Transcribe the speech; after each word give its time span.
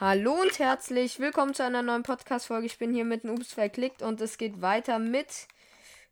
Hallo 0.00 0.32
und 0.32 0.58
herzlich 0.58 1.18
willkommen 1.18 1.52
zu 1.52 1.62
einer 1.62 1.82
neuen 1.82 2.04
Podcast-Folge. 2.04 2.64
Ich 2.64 2.78
bin 2.78 2.94
hier 2.94 3.04
mit 3.04 3.22
einem 3.22 3.34
Ups 3.34 3.52
verklickt 3.52 4.00
und 4.00 4.18
es 4.22 4.38
geht 4.38 4.62
weiter 4.62 4.98
mit, 4.98 5.46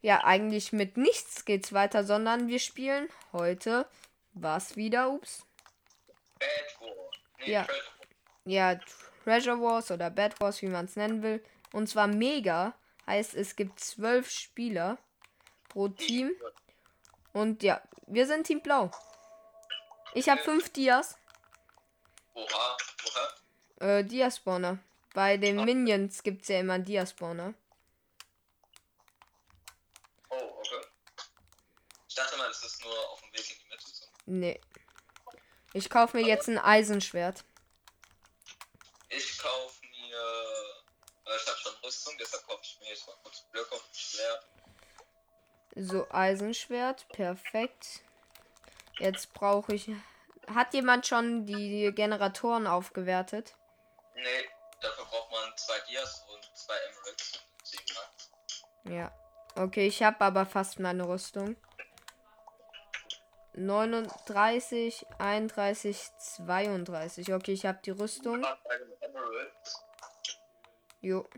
ja, 0.02 0.22
eigentlich 0.24 0.74
mit 0.74 0.98
nichts 0.98 1.46
geht's 1.46 1.72
weiter, 1.72 2.04
sondern 2.04 2.48
wir 2.48 2.58
spielen 2.58 3.08
heute 3.32 3.86
was 4.34 4.76
wieder, 4.76 5.08
Ups? 5.08 5.46
Bad 6.38 6.80
War. 6.80 7.10
Nee, 7.38 7.50
Ja. 7.50 7.64
Treasure. 7.64 7.82
Ja, 8.44 8.80
Treasure 9.24 9.60
Wars 9.62 9.90
oder 9.90 10.10
Bad 10.10 10.38
Wars, 10.38 10.60
wie 10.60 10.66
man 10.66 10.84
es 10.84 10.96
nennen 10.96 11.22
will. 11.22 11.42
Und 11.72 11.88
zwar 11.88 12.08
mega, 12.08 12.74
heißt 13.06 13.32
es 13.32 13.56
gibt 13.56 13.80
zwölf 13.80 14.28
Spieler 14.28 14.98
pro 15.70 15.88
Team. 15.88 16.32
Und 17.32 17.62
ja, 17.62 17.80
wir 18.06 18.26
sind 18.26 18.46
Team 18.46 18.60
Blau. 18.60 18.90
Ich 20.12 20.28
habe 20.28 20.42
fünf 20.42 20.68
Dias. 20.74 21.16
Oha, 22.34 22.44
oha. 22.44 23.37
Äh, 23.80 24.04
Dia-Spawner. 24.04 24.78
Bei 25.14 25.36
den 25.36 25.64
Minions 25.64 26.22
gibt 26.22 26.42
es 26.42 26.48
ja 26.48 26.60
immer 26.60 26.78
Dia-Spawner. 26.78 27.54
Oh, 30.30 30.34
okay. 30.34 30.86
Ich 32.08 32.14
dachte 32.14 32.36
mal, 32.36 32.48
das 32.48 32.64
ist 32.64 32.84
nur 32.84 33.10
auf 33.10 33.20
dem 33.20 33.32
Weg 33.32 33.50
in 33.50 33.56
die 33.62 33.68
Mitte. 33.68 33.84
Nee. 34.26 34.60
Ich 35.72 35.90
kaufe 35.90 36.16
mir 36.16 36.26
jetzt 36.26 36.48
ein 36.48 36.58
Eisenschwert. 36.58 37.44
Ich 39.10 39.38
kaufe 39.38 39.86
mir. 39.86 40.16
Äh, 41.26 41.36
ich 41.36 41.46
habe 41.46 41.58
schon 41.58 41.74
Rüstung, 41.84 42.14
deshalb 42.18 42.46
kaufe 42.46 42.60
ich 42.62 42.78
mir 42.80 42.88
jetzt 42.88 43.06
mal 43.06 43.16
kurz 43.22 43.42
Blöcke 43.52 43.74
und 43.74 43.80
ein 43.80 43.94
Schwert. 43.94 44.46
So, 45.76 46.10
Eisenschwert. 46.10 47.08
Perfekt. 47.10 48.02
Jetzt 48.98 49.32
brauche 49.32 49.74
ich. 49.74 49.90
Hat 50.48 50.74
jemand 50.74 51.06
schon 51.06 51.46
die 51.46 51.92
Generatoren 51.94 52.66
aufgewertet? 52.66 53.54
Nee, 54.18 54.48
dafür 54.80 55.04
braucht 55.04 55.30
man 55.30 55.56
zwei 55.56 55.78
Dias 55.88 56.24
und 56.28 56.44
zwei. 56.56 56.74
Sieben, 57.62 57.84
ne? 58.84 58.96
Ja. 58.96 59.12
Okay, 59.54 59.86
ich 59.86 60.02
habe 60.02 60.20
aber 60.24 60.44
fast 60.44 60.80
meine 60.80 61.08
Rüstung. 61.08 61.56
39, 63.54 65.06
31, 65.18 66.10
32. 66.18 67.32
Okay, 67.32 67.52
ich 67.52 67.66
habe 67.66 67.78
die 67.84 67.90
Rüstung. 67.90 68.44
Ah. 68.44 68.58
Jo. 71.00 71.28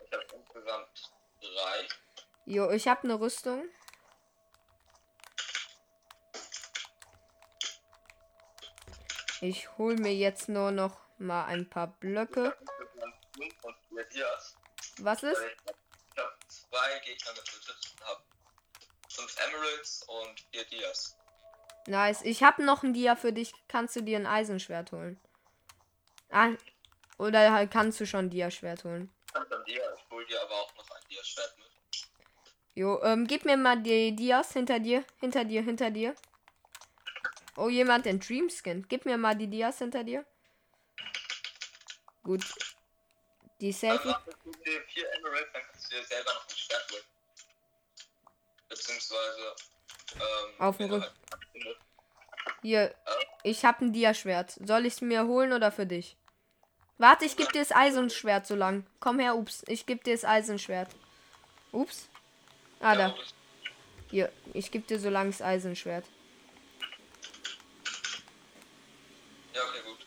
Ich 0.00 0.12
habe 0.12 0.24
insgesamt 0.34 1.12
drei. 1.40 1.88
Jo, 2.46 2.70
ich 2.70 2.88
habe 2.88 3.04
eine 3.04 3.20
Rüstung. 3.20 3.64
Ich 9.40 9.78
hol 9.78 9.94
mir 9.94 10.14
jetzt 10.14 10.48
nur 10.48 10.72
noch 10.72 11.07
mal 11.20 11.44
ein 11.46 11.68
paar 11.68 11.86
Blöcke. 11.86 12.56
Was 14.98 15.22
ist? 15.22 15.40
Ich 15.40 16.18
habe 16.18 16.36
zwei 16.48 16.98
Gegner 17.00 17.32
getötet 17.34 17.92
und 17.92 18.06
habe 18.06 18.22
fünf 19.08 19.36
Emeralds 19.46 20.02
und 20.08 20.40
vier 20.50 20.64
Dias. 20.64 21.16
Nice. 21.86 22.22
Ich 22.22 22.42
habe 22.42 22.64
noch 22.64 22.82
ein 22.82 22.92
Dia 22.92 23.16
für 23.16 23.32
dich. 23.32 23.52
Kannst 23.68 23.96
du 23.96 24.02
dir 24.02 24.18
ein 24.18 24.26
Eisenschwert 24.26 24.92
holen? 24.92 25.20
Ah, 26.30 26.50
oder 27.18 27.52
halt 27.52 27.70
kannst 27.70 28.00
du 28.00 28.06
schon 28.06 28.30
Dia-Schwert 28.30 28.84
holen? 28.84 29.10
Dia, 29.66 29.82
ich 29.94 30.10
hol 30.10 30.24
dir 30.26 30.40
aber 30.42 30.54
auch 30.54 30.74
noch 30.76 30.90
ein 30.90 31.02
Dia-Schwert 31.10 31.56
mit. 31.58 31.66
Jo, 32.74 33.02
ähm, 33.02 33.26
gib 33.26 33.44
mir 33.44 33.56
mal 33.56 33.82
die 33.82 34.14
Dias 34.14 34.52
hinter 34.52 34.78
dir, 34.78 35.04
hinter 35.18 35.44
dir, 35.44 35.62
hinter 35.62 35.90
dir. 35.90 36.14
Oh, 37.56 37.68
jemand 37.68 38.06
den 38.06 38.20
Dreamskin. 38.20 38.86
Gib 38.88 39.04
mir 39.04 39.18
mal 39.18 39.34
die 39.34 39.48
Dias 39.48 39.78
hinter 39.78 40.04
dir. 40.04 40.24
Gut. 42.28 42.44
Die 43.58 43.68
Also 43.68 43.78
Selfie. 43.78 44.08
machst 44.08 44.26
du 44.44 44.52
dir 44.52 44.82
vier 44.82 45.10
Emeralds, 45.14 45.48
dann 45.54 45.62
kannst 45.62 45.90
du 45.90 45.96
dir 45.96 46.04
selber 46.04 46.34
noch 46.34 46.46
ein 46.46 46.56
Schwert 46.58 46.90
holen. 46.92 47.02
Beziehungsweise, 48.68 49.56
ähm, 50.16 50.60
Auf 50.60 50.76
den 50.76 50.88
du 50.90 50.94
Rücken. 50.96 51.06
halt. 51.32 51.76
Hier, 52.60 52.94
ich 53.44 53.64
habe 53.64 53.82
ein 53.86 53.94
Dia-Schwert. 53.94 54.58
Soll 54.62 54.84
ich 54.84 54.92
es 54.94 55.00
mir 55.00 55.24
holen 55.26 55.54
oder 55.54 55.72
für 55.72 55.86
dich? 55.86 56.18
Warte, 56.98 57.24
ich 57.24 57.34
gebe 57.38 57.50
dir 57.50 57.60
das 57.60 57.72
Eisenschwert 57.72 58.46
so 58.46 58.56
lang. 58.56 58.86
Komm 59.00 59.20
her, 59.20 59.34
ups. 59.34 59.64
Ich 59.66 59.86
gebe 59.86 60.04
dir 60.04 60.12
das 60.12 60.26
Eisenschwert. 60.26 60.90
Ups. 61.72 62.10
Ah, 62.80 62.94
da. 62.94 63.14
Hier, 64.10 64.30
ich 64.52 64.70
gebe 64.70 64.86
dir 64.86 65.00
so 65.00 65.08
lang 65.08 65.30
das 65.30 65.40
Eisenschwert. 65.40 66.04
Ja, 69.54 69.62
okay, 69.64 69.80
gut. 69.86 69.98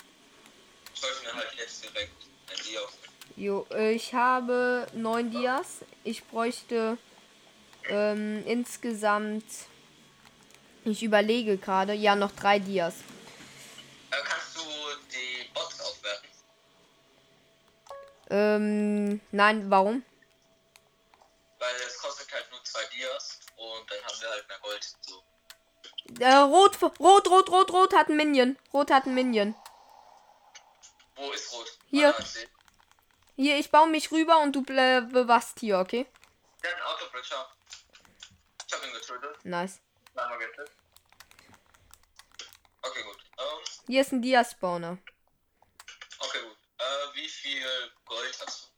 Ich 0.94 1.00
sollte 1.02 1.24
mir 1.24 1.34
halt 1.34 1.52
jetzt 1.58 1.84
direkt 1.84 2.14
ein 2.52 2.58
Dia 2.64 2.80
aus. 2.82 2.98
Jo, 3.42 3.66
äh, 3.72 3.94
ich 3.94 4.14
habe 4.14 4.86
neun 4.94 5.32
Dias. 5.32 5.80
Ich 6.04 6.24
bräuchte 6.26 7.00
ähm, 7.90 8.44
insgesamt. 8.46 9.44
Ich 10.86 11.02
überlege 11.02 11.58
gerade. 11.58 11.94
Ja, 11.94 12.16
noch 12.16 12.34
drei 12.34 12.60
Dias. 12.60 12.94
Äh, 14.12 14.18
kannst 14.24 14.56
du 14.56 14.62
die 15.12 15.50
Bots 15.56 15.82
aufwerten? 15.82 16.30
Ähm, 18.30 19.22
nein, 19.32 19.72
warum? 19.72 20.04
Weil 21.58 21.76
es 21.88 21.98
kostet 21.98 22.32
halt 22.32 22.46
nur 22.52 22.64
zwei 22.64 22.86
Dias 22.96 23.40
und 23.58 23.90
dann 23.90 24.04
haben 24.06 24.22
wir 24.22 24.30
halt 24.30 24.48
mehr 24.50 24.60
Gold. 24.62 24.96
So. 25.02 25.24
Äh, 26.20 26.36
rot, 26.36 26.80
rot, 27.00 27.28
rot, 27.28 27.50
rot, 27.50 27.74
rot 27.74 27.94
hat 27.96 28.10
ein 28.10 28.18
Minion. 28.18 28.56
Rot 28.72 28.92
hat 28.92 29.08
ein 29.08 29.16
Minion. 29.16 29.56
Wo 31.16 31.32
ist 31.32 31.52
rot? 31.54 31.80
Hier. 31.90 32.14
Ah. 32.16 32.24
Hier, 33.42 33.58
ich 33.58 33.72
baue 33.72 33.90
mich 33.90 34.12
rüber 34.12 34.40
und 34.42 34.56
du 34.56 34.62
bewachst 34.62 35.62
hier, 35.62 35.80
okay? 35.80 36.06
Der 36.62 36.70
hat 36.70 36.78
einen 36.78 36.86
Autobridger. 36.86 37.52
Ich 38.68 38.72
hab 38.72 38.86
ihn 38.86 38.94
getötet. 38.94 39.44
Nice. 39.44 39.82
Einmal 40.16 40.38
getötet. 40.38 40.72
Okay, 42.84 43.02
gut. 43.02 43.18
Ähm, 43.40 43.60
Hier 43.88 44.02
ist 44.02 44.12
ein 44.12 44.22
Dia-Spawner. 44.22 45.00
okay, 46.20 46.38
gut. 46.44 46.58
Äh, 46.78 47.16
wie 47.16 47.28
viel 47.28 47.66
Gold 48.06 48.46
hast 48.46 48.72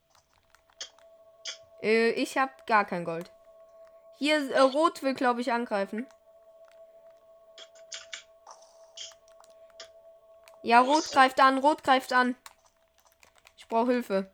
du? 1.82 1.86
Äh, 1.86 2.12
ich 2.12 2.38
habe 2.38 2.54
gar 2.66 2.86
kein 2.86 3.04
Gold. 3.04 3.30
Hier, 4.18 4.50
äh, 4.50 4.60
Rot 4.62 5.04
will, 5.04 5.14
glaube 5.14 5.42
ich, 5.42 5.52
angreifen. 5.52 6.08
Ja, 10.62 10.80
Rot 10.80 11.12
greift 11.12 11.42
an, 11.42 11.58
Rot 11.58 11.84
greift 11.84 12.14
an. 12.14 12.38
Ich 13.58 13.68
brauche 13.68 13.92
Hilfe. 13.92 14.32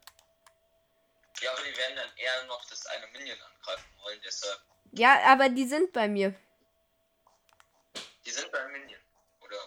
Ja, 1.41 1.51
aber 1.53 1.61
die 1.61 1.77
werden 1.77 1.95
dann 1.95 2.08
eher 2.19 2.45
noch 2.47 2.63
das 2.65 2.85
eine 2.87 3.07
Minion 3.07 3.37
angreifen 3.41 3.89
wollen, 4.03 4.19
deshalb. 4.23 4.59
Ja, 4.91 5.19
aber 5.25 5.49
die 5.49 5.67
sind 5.67 5.93
bei 5.93 6.07
mir. 6.07 6.35
Die 8.25 8.31
sind 8.31 8.51
beim 8.51 8.71
Minion, 8.71 8.99
oder? 9.41 9.57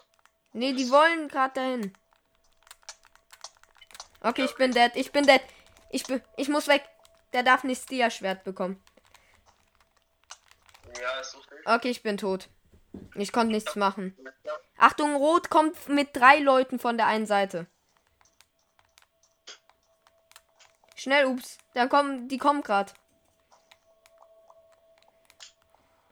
Nee, 0.53 0.73
die 0.75 0.91
wollen 0.91 1.29
gerade 1.29 1.55
dahin. 1.55 1.97
Okay, 4.21 4.45
ich 4.45 4.55
bin 4.55 4.73
dead. 4.73 4.93
Ich 4.95 5.11
bin 5.11 5.27
dead. 5.27 5.43
Ich 5.91 6.05
bin, 6.05 6.23
ich 6.37 6.49
muss 6.49 6.69
weg. 6.69 6.89
Der 7.33 7.43
darf 7.43 7.65
nicht 7.65 7.91
Dia-Schwert 7.91 8.45
bekommen. 8.45 8.83
Ja, 11.01 11.25
sucht 11.25 11.51
dich. 11.51 11.67
Okay, 11.67 11.91
ich 11.91 12.03
bin 12.03 12.19
tot. 12.19 12.49
Ich 13.15 13.33
konnte 13.33 13.53
nichts 13.53 13.75
machen. 13.75 14.17
Achtung, 14.77 15.17
Rot 15.17 15.49
kommt 15.49 15.89
mit 15.89 16.15
drei 16.15 16.39
Leuten 16.39 16.79
von 16.79 16.97
der 16.97 17.07
einen 17.07 17.27
Seite. 17.27 17.67
Schnell, 21.03 21.27
ups. 21.27 21.59
Da 21.75 21.89
kommen, 21.89 22.29
die 22.29 22.39
kommen 22.39 22.63
gerade. 22.63 22.93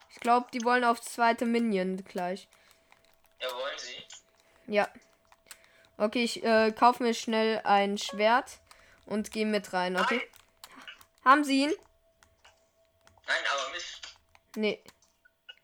Ich 0.09 0.19
glaube, 0.19 0.49
die 0.53 0.65
wollen 0.65 0.83
aufs 0.83 1.13
zweite 1.13 1.47
Minion 1.47 2.03
gleich. 2.03 2.49
Ja, 3.39 3.53
wollen 3.55 3.79
sie? 3.79 4.05
Ja. 4.67 4.89
Okay, 5.97 6.25
ich 6.25 6.43
äh, 6.43 6.73
kaufe 6.73 7.05
mir 7.05 7.15
schnell 7.15 7.61
ein 7.63 7.99
Schwert 7.99 8.59
und 9.07 9.31
gehe 9.31 9.47
mit 9.47 9.73
rein, 9.73 9.97
okay? 9.97 10.29
Haben 11.25 11.45
sie 11.45 11.67
ihn? 11.67 11.75
Nein, 13.29 13.45
aber 13.55 13.71
mich. 13.73 14.01
Nee. 14.57 14.83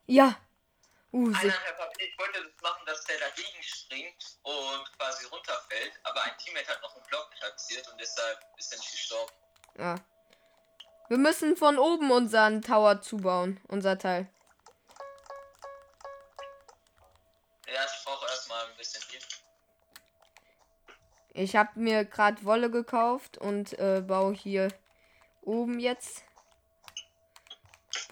Ja. 0.07 0.37
Uh, 1.17 1.29
Eineinhalb 1.29 1.79
HP. 1.79 2.05
Ich 2.05 2.19
wollte 2.19 2.43
das 2.45 2.63
machen, 2.63 2.83
dass 2.85 3.03
der 3.05 3.19
dagegen 3.19 3.63
springt 3.63 4.39
und 4.43 4.99
quasi 4.99 5.25
runterfällt, 5.25 5.93
aber 6.03 6.23
ein 6.25 6.37
Teammate 6.37 6.69
hat 6.69 6.83
noch 6.83 6.95
einen 6.95 7.07
Block 7.07 7.31
platziert 7.31 7.89
und 7.91 7.99
deshalb 7.99 8.39
ist 8.59 8.71
er 8.71 8.79
nicht 8.79 8.93
gestorben. 8.93 9.33
Ah. 9.79 9.97
Wir 11.09 11.17
müssen 11.17 11.57
von 11.57 11.79
oben 11.79 12.11
unseren 12.11 12.61
Tower 12.61 13.01
zubauen, 13.01 13.59
unser 13.69 13.97
Teil. 13.97 14.29
Ja, 17.67 17.81
ich 17.87 18.05
brauche 18.05 18.27
erstmal 18.27 18.67
ein 18.67 18.77
bisschen 18.77 19.03
Hilfe. 19.09 19.27
Ich 21.33 21.57
habe 21.57 21.81
mir 21.81 22.05
gerade 22.05 22.45
Wolle 22.45 22.71
gekauft 22.71 23.39
und 23.39 23.79
äh, 23.79 24.03
baue 24.07 24.35
hier 24.35 24.69
oben 25.41 25.81
jetzt 25.81 26.25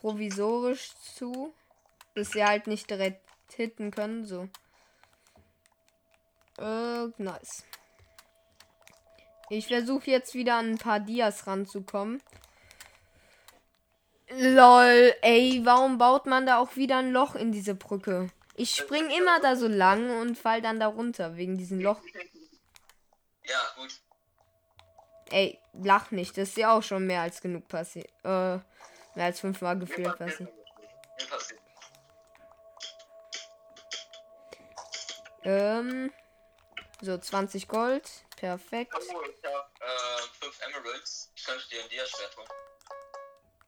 provisorisch 0.01 0.95
zu, 0.97 1.55
bis 2.15 2.31
sie 2.31 2.45
halt 2.45 2.67
nicht 2.67 2.89
direkt 2.89 3.21
hitten 3.55 3.91
können. 3.91 4.25
So. 4.25 4.49
Äh, 6.59 7.07
nice. 7.19 7.65
Ich 9.51 9.67
versuche 9.67 10.11
jetzt 10.11 10.35
wieder 10.35 10.57
an 10.57 10.73
ein 10.73 10.79
paar 10.79 11.01
Dias 11.01 11.47
ranzukommen. 11.47 12.23
Lol, 14.31 15.15
ey, 15.21 15.61
warum 15.65 15.99
baut 15.99 16.27
man 16.27 16.47
da 16.47 16.59
auch 16.59 16.77
wieder 16.77 16.99
ein 16.99 17.13
Loch 17.13 17.35
in 17.35 17.53
diese 17.53 17.75
Brücke? 17.75 18.31
Ich 18.57 18.75
spring 18.75 19.11
immer 19.11 19.41
da 19.41 19.57
so 19.57 19.69
lang 19.69 20.11
und 20.21 20.39
fall 20.39 20.63
dann 20.63 20.81
da 20.81 20.87
runter 20.87 21.37
wegen 21.37 21.59
diesem 21.59 21.81
Loch. 21.81 22.01
Ja, 23.45 23.61
gut. 23.77 24.01
Ey, 25.31 25.59
lach 25.73 26.11
nicht, 26.11 26.39
das 26.39 26.51
ist 26.51 26.57
ja 26.57 26.73
auch 26.73 26.83
schon 26.83 27.07
mehr 27.07 27.21
als 27.21 27.41
genug 27.41 27.69
passiert. 27.69 28.09
Äh, 28.25 28.59
mehr 29.15 29.27
als 29.27 29.41
fünfmal 29.41 29.79
gefühlt 29.79 30.17
passiert. 30.17 30.51
Ähm, 35.45 36.13
so 37.01 37.19
20 37.19 37.69
Gold, 37.69 38.11
perfekt. 38.37 38.95
Oh, 38.95 39.23
ich 39.29 39.45
hab 39.45 39.71
äh, 39.81 40.67
Emeralds. 40.67 41.31
Ich 41.35 41.45
könnte 41.45 41.69
dir 41.69 41.83
ein 41.83 41.89
Dia-Schwert 41.91 42.37
holen. 42.37 42.49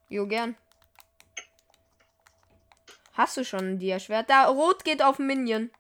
Jo, 0.09 0.27
gern. 0.27 0.57
Hast 3.13 3.37
du 3.37 3.45
schon 3.45 3.61
ein 3.61 3.79
Dia-Schwert? 3.79 4.31
Da, 4.31 4.47
rot 4.47 4.85
geht 4.85 5.03
auf 5.03 5.19
Minion. 5.19 5.71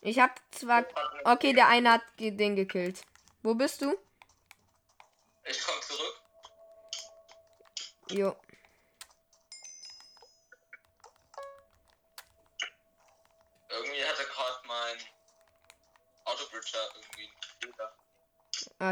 Ich 0.00 0.18
hab 0.18 0.40
zwar... 0.52 0.84
Okay, 1.24 1.52
der 1.52 1.68
eine 1.68 1.92
hat 1.92 2.02
den 2.18 2.54
gekillt. 2.56 3.02
Wo 3.42 3.54
bist 3.54 3.82
du? 3.82 3.98
Ich 5.44 5.62
komm 5.64 5.82
zurück. 5.82 6.22
Jo. 8.10 8.36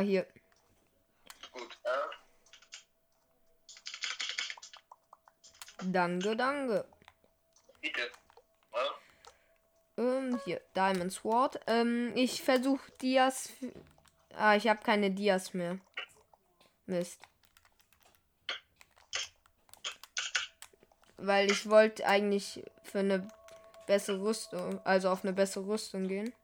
Hier. 0.05 0.27
Gut, 1.53 1.79
äh, 1.85 1.89
Danke, 5.87 6.37
danke. 6.37 6.87
bitte. 7.81 8.11
Ja, 8.73 8.95
Ähm, 9.99 10.41
hier. 10.45 10.61
Diamond 10.75 11.13
Sword. 11.13 11.61
Ähm, 11.67 12.13
ich 12.17 12.43
versuche 12.43 12.91
Dias... 13.03 13.51
Ah, 14.37 14.57
ich 14.57 14.67
habe 14.67 14.83
keine 14.83 15.11
Dias 15.11 15.55
mehr. 15.55 15.79
Mist. 16.87 17.21
Weil 21.17 21.51
ich 21.51 21.69
wollte 21.71 22.05
eigentlich 22.07 22.65
für 22.83 22.99
eine 23.01 23.29
bessere 23.87 24.21
Rüstung, 24.23 24.81
also 24.85 25.11
auf 25.11 25.23
eine 25.23 25.33
bessere 25.33 25.67
Rüstung 25.67 26.09
gehen. 26.09 26.35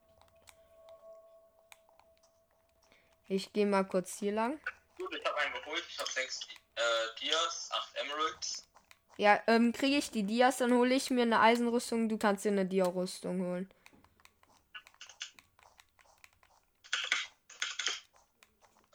Ich 3.31 3.53
gehe 3.53 3.65
mal 3.65 3.85
kurz 3.85 4.19
hier 4.19 4.33
lang. 4.33 4.59
Gut, 4.97 5.15
ich 5.15 5.25
habe 5.25 5.37
einen 5.37 5.53
geholt. 5.53 5.85
Ich 5.87 5.97
habe 5.97 6.11
sechs 6.11 6.41
äh, 6.75 6.81
Dias, 7.21 7.69
acht 7.71 7.95
Emeralds. 7.95 8.67
Ja, 9.15 9.41
ähm, 9.47 9.71
kriege 9.71 9.95
ich 9.95 10.11
die 10.11 10.23
Dias, 10.23 10.57
dann 10.57 10.73
hole 10.73 10.93
ich 10.93 11.09
mir 11.11 11.21
eine 11.21 11.39
Eisenrüstung. 11.39 12.09
Du 12.09 12.17
kannst 12.17 12.43
dir 12.43 12.51
eine 12.51 12.65
Dia-Rüstung 12.65 13.41
holen. 13.41 13.73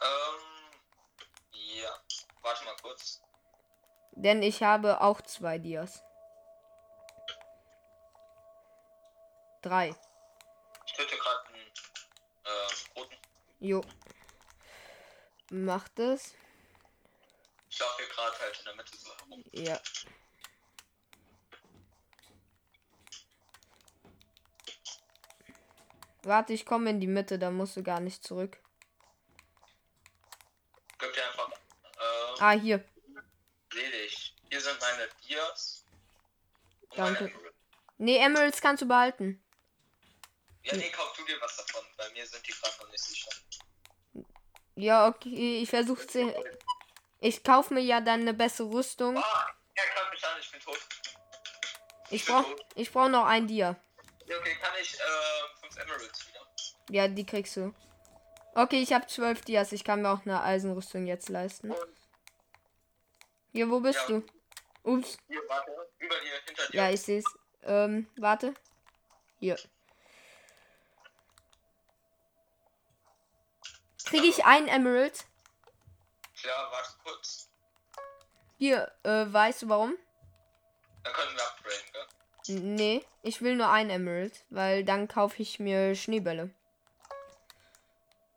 Ähm, 0.01 0.41
ja. 1.53 1.89
Warte 2.43 2.65
mal 2.65 2.75
kurz. 2.79 3.23
Denn 4.11 4.43
ich 4.43 4.61
habe 4.61 5.01
auch 5.01 5.19
zwei 5.21 5.57
Dias. 5.57 6.03
Drei. 9.63 9.95
Ich 10.85 10.93
töte 10.93 11.17
gerade 11.17 11.47
einen 11.47 11.71
ähm, 12.45 12.95
roten. 12.95 13.17
Jo. 13.61 13.81
Macht 15.49 15.97
es. 15.99 16.33
Ich 17.69 17.79
laufe 17.79 17.97
hier 17.97 18.07
gerade 18.07 18.39
halt 18.39 18.57
in 18.59 18.65
der 18.65 18.75
Mitte 18.75 18.97
so 18.97 19.09
herum. 19.17 19.43
Ja. 19.51 19.79
Warte, 26.23 26.53
ich 26.53 26.65
komme 26.65 26.89
in 26.89 26.99
die 26.99 27.07
Mitte, 27.07 27.39
da 27.39 27.51
musst 27.51 27.77
du 27.77 27.83
gar 27.83 27.99
nicht 27.99 28.23
zurück. 28.23 28.57
Gib 30.99 31.13
dir 31.13 31.25
einfach. 31.25 31.49
Ähm, 31.51 32.35
Ah, 32.39 32.51
hier. 32.51 32.83
seh 33.71 33.91
dich. 33.91 34.35
Hier 34.49 34.61
sind 34.61 34.79
meine. 34.81 35.03
Und 36.89 36.97
Danke. 36.97 37.23
meine 37.23 37.29
Emeralds. 37.35 37.57
Nee, 37.97 38.17
Emeralds 38.17 38.61
kannst 38.61 38.81
du 38.81 38.87
behalten. 38.87 39.41
Ja, 40.63 40.75
nee, 40.75 40.89
kauf 40.91 41.13
du 41.15 41.23
dir 41.25 41.39
was 41.39 41.55
davon. 41.57 41.85
Bei 41.95 42.09
mir 42.11 42.25
sind 42.25 42.45
die 42.45 42.51
gerade 42.51 42.75
noch 42.83 42.91
nicht 42.91 43.03
sicher. 43.03 43.31
Ja, 44.77 45.07
okay, 45.07 45.61
ich 45.63 45.69
versuche 45.69 46.05
sie. 46.07 46.31
Ich 47.19 47.43
kaufe 47.43 47.73
mir 47.73 47.81
ja 47.81 47.99
dann 47.99 48.21
eine 48.21 48.33
bessere 48.33 48.69
Rüstung. 48.69 49.17
Ah, 49.17 49.21
ja, 49.75 49.83
greif 49.93 50.11
mich 50.11 50.23
an, 50.23 50.37
ich 50.39 50.51
bin 50.51 50.59
tot. 50.61 50.79
Ich 52.11 52.25
brauch, 52.25 52.45
ich 52.75 52.91
brauch 52.91 53.09
noch 53.09 53.25
ein 53.25 53.47
Dia. 53.47 53.75
Ja, 54.27 54.37
okay, 54.37 54.55
kann 54.61 54.71
ich 54.79 54.93
äh, 54.99 55.81
Emeralds 55.81 56.27
wieder? 56.27 56.39
Ja, 56.91 57.07
die 57.07 57.25
kriegst 57.25 57.57
du. 57.57 57.73
Okay, 58.53 58.81
ich 58.81 58.93
habe 58.93 59.07
zwölf 59.07 59.41
Dias. 59.41 59.71
Ich 59.71 59.83
kann 59.83 60.03
mir 60.03 60.09
auch 60.11 60.21
eine 60.25 60.41
Eisenrüstung 60.43 61.07
jetzt 61.07 61.29
leisten. 61.29 61.71
Und 61.71 61.79
Hier, 63.53 63.69
wo 63.69 63.79
bist 63.79 63.99
Ja. 64.07 64.19
du? 64.19 64.23
Ups. 64.83 65.17
hier, 65.27 65.41
warte. 65.47 65.71
Über 65.97 66.15
dir, 66.19 66.31
hinter 66.45 66.67
dir. 66.67 66.77
Ja, 66.77 66.89
ich 66.91 67.01
sehe 67.01 67.19
es. 67.19 67.25
Ähm, 67.63 68.07
warte. 68.17 68.53
Hier. 69.39 69.57
Kriege 74.09 74.27
ich 74.27 74.45
ein 74.45 74.67
Emerald? 74.67 75.25
Klar, 76.39 76.71
warte 76.71 76.89
kurz. 77.03 77.49
Hier, 78.57 78.91
äh, 79.03 79.25
weißt 79.31 79.63
du 79.63 79.69
warum? 79.69 79.95
Dann 81.03 81.13
können 81.13 81.35
wir 81.35 81.43
upgraden, 81.43 81.91
gell? 81.93 82.55
N- 82.57 82.75
Nee, 82.75 83.05
ich 83.21 83.41
will 83.41 83.55
nur 83.55 83.69
ein 83.69 83.89
Emerald, 83.89 84.45
weil 84.49 84.83
dann 84.85 85.07
kaufe 85.07 85.41
ich 85.41 85.59
mir 85.59 85.95
Schneebälle. 85.95 86.49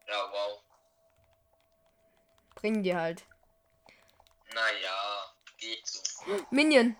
Ja, 0.09 0.33
wow. 0.33 0.61
Bring 2.57 2.83
die 2.83 2.95
halt. 2.97 3.25
Naja, 4.53 5.33
geht 5.59 5.87
so. 5.87 6.01
Minion, 6.51 6.97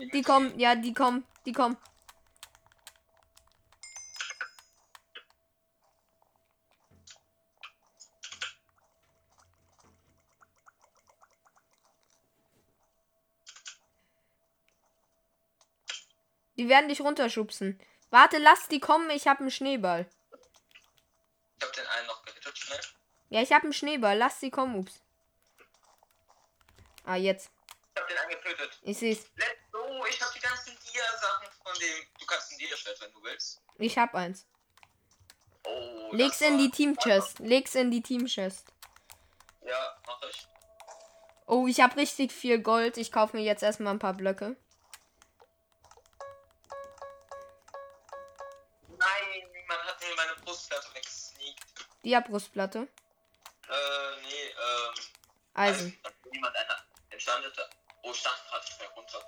Die 0.00 0.10
die 0.10 0.22
kommen, 0.22 0.58
ja, 0.58 0.76
die 0.76 0.94
kommen, 0.94 1.26
die 1.44 1.52
kommen. 1.52 1.76
Die 16.68 16.74
werden 16.74 16.90
dich 16.90 17.00
runterschubsen. 17.00 17.80
Warte, 18.10 18.36
lass 18.36 18.68
die 18.68 18.78
kommen, 18.78 19.08
ich 19.08 19.26
hab 19.26 19.40
einen 19.40 19.50
Schneeball. 19.50 20.06
Ich 21.56 21.66
hab 21.66 21.72
den 21.72 21.86
einen 21.86 22.06
noch 22.06 22.22
gehittet 22.26 22.58
schnell. 22.58 22.80
Ja, 23.30 23.40
ich 23.40 23.52
hab 23.52 23.62
einen 23.62 23.72
Schneeball, 23.72 24.18
lass 24.18 24.38
sie 24.38 24.50
kommen, 24.50 24.74
ups. 24.74 25.00
Ah, 27.04 27.16
jetzt. 27.16 27.50
Ich 27.94 28.02
hab 28.02 28.06
den 28.06 28.18
einen 28.18 28.30
getötet. 28.32 28.78
Ich 28.82 28.98
seh's. 28.98 29.30
Let's 29.36 29.50
go, 29.72 30.04
ich 30.10 30.20
hab 30.20 30.30
die 30.34 30.40
ganzen 30.40 30.76
Dia-Sachen 30.92 31.48
von 31.64 31.72
dem. 31.78 32.06
Du 32.20 32.26
kannst 32.26 32.52
ein 32.52 32.58
Dia-Schwert, 32.58 33.00
wenn 33.00 33.12
du 33.14 33.22
willst. 33.22 33.62
Ich 33.78 33.96
hab 33.96 34.14
eins. 34.14 34.46
Oh. 35.64 36.10
Leg's 36.12 36.42
in 36.42 36.58
die 36.58 36.70
Team 36.70 36.98
Chest. 36.98 37.38
Leg's 37.38 37.76
in 37.76 37.90
die 37.90 38.02
Team 38.02 38.26
Chest. 38.26 38.66
Ja, 39.62 39.96
mach 40.06 40.22
ich. 40.28 40.46
Oh, 41.46 41.66
ich 41.66 41.80
hab 41.80 41.96
richtig 41.96 42.30
viel 42.30 42.60
Gold. 42.60 42.98
Ich 42.98 43.10
kaufe 43.10 43.38
mir 43.38 43.42
jetzt 43.42 43.62
erstmal 43.62 43.94
ein 43.94 43.98
paar 43.98 44.12
Blöcke. 44.12 44.58
Die 52.04 52.18
Brustplatte. 52.20 52.78
Äh, 52.78 54.22
nee, 54.22 54.48
ähm. 54.48 54.94
Eisen. 55.54 55.98
Hat 56.04 56.14
niemand 56.30 56.54
eine 56.56 56.76
enchantete. 57.10 57.68
Oh, 58.02 58.12
stand 58.12 58.36
gerade 58.48 58.64
nicht 58.64 58.78
mehr 58.78 58.88
runter. 58.90 59.22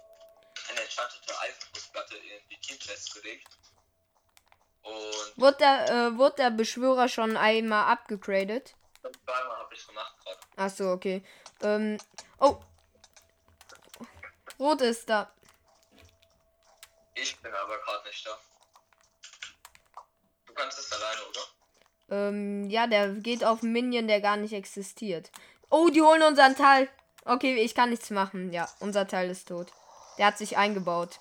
Eine 0.71 0.81
enchantete 0.81 1.39
Eisenbrustplatte 1.41 2.17
in 2.17 2.49
die 2.49 2.61
Team-Chest 2.61 3.15
gelegt. 3.15 3.49
Und 4.83 5.33
Wurde 5.37 5.57
der, 5.59 5.89
äh, 5.91 6.17
wurde 6.17 6.37
der 6.37 6.51
Beschwörer 6.51 7.09
schon 7.09 7.37
einmal 7.37 7.93
abgegradet? 7.93 8.75
zweimal 9.03 9.57
habe 9.59 9.75
ich 9.75 9.87
gemacht 9.87 10.15
gerade. 10.25 10.39
Ach 10.57 10.71
so, 10.71 10.91
okay. 10.91 11.25
Ähm, 11.63 11.99
oh. 12.39 12.61
Rot 14.59 14.81
ist 14.83 15.09
da. 15.09 15.33
Ich 17.15 17.37
bin 17.41 17.53
aber 17.55 17.79
gerade 17.79 18.09
nicht 18.09 18.27
da. 18.27 18.39
Du 20.47 20.55
kannst 20.55 20.79
es 20.79 20.93
alleine, 20.93 21.23
oder? 21.27 21.41
Ähm, 22.11 22.69
ja, 22.69 22.87
der 22.87 23.15
geht 23.15 23.45
auf 23.45 23.63
einen 23.63 23.73
Minion, 23.73 24.09
der 24.09 24.21
gar 24.21 24.37
nicht 24.37 24.53
existiert. 24.53 25.31
Oh, 25.71 25.89
die 25.89 26.03
holen 26.03 26.23
unseren 26.23 26.57
Teil. 26.57 26.89
Okay, 27.25 27.55
ich 27.57 27.75
kann 27.75 27.91
nichts 27.91 28.11
machen. 28.11 28.53
Ja, 28.53 28.69
unser 28.81 29.07
Teil 29.07 29.31
ist 29.31 29.49
tot. 29.49 29.73
Der 30.19 30.27
hat 30.27 30.39
sich 30.39 30.57
eingebaut. 30.57 31.21